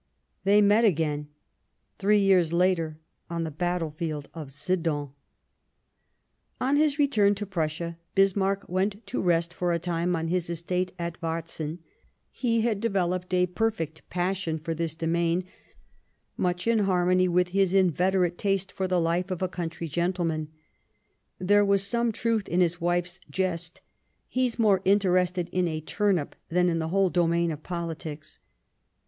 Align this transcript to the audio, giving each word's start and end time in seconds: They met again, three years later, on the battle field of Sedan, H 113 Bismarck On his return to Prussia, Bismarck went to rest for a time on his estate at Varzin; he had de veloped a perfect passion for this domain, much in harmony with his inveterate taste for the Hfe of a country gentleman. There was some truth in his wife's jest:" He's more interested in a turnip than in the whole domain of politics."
They 0.45 0.63
met 0.63 0.83
again, 0.83 1.27
three 1.99 2.17
years 2.17 2.51
later, 2.51 2.97
on 3.29 3.43
the 3.43 3.51
battle 3.51 3.91
field 3.91 4.29
of 4.33 4.51
Sedan, 4.51 5.09
H 6.55 6.57
113 6.57 6.57
Bismarck 6.57 6.59
On 6.61 6.75
his 6.75 6.97
return 6.97 7.35
to 7.35 7.45
Prussia, 7.45 7.97
Bismarck 8.15 8.65
went 8.67 9.05
to 9.05 9.21
rest 9.21 9.53
for 9.53 9.71
a 9.71 9.77
time 9.77 10.15
on 10.15 10.27
his 10.29 10.49
estate 10.49 10.91
at 10.97 11.21
Varzin; 11.21 11.77
he 12.31 12.61
had 12.61 12.79
de 12.81 12.89
veloped 12.89 13.31
a 13.35 13.45
perfect 13.45 14.01
passion 14.09 14.57
for 14.57 14.73
this 14.73 14.95
domain, 14.95 15.43
much 16.35 16.65
in 16.65 16.79
harmony 16.79 17.27
with 17.27 17.49
his 17.49 17.75
inveterate 17.75 18.39
taste 18.39 18.71
for 18.71 18.87
the 18.87 18.97
Hfe 18.99 19.29
of 19.29 19.43
a 19.43 19.47
country 19.47 19.87
gentleman. 19.87 20.47
There 21.37 21.63
was 21.63 21.83
some 21.83 22.11
truth 22.11 22.47
in 22.49 22.59
his 22.59 22.81
wife's 22.81 23.19
jest:" 23.29 23.81
He's 24.27 24.57
more 24.57 24.81
interested 24.83 25.47
in 25.51 25.67
a 25.67 25.79
turnip 25.79 26.35
than 26.49 26.69
in 26.69 26.79
the 26.79 26.87
whole 26.89 27.11
domain 27.11 27.51
of 27.51 27.61
politics." 27.61 28.39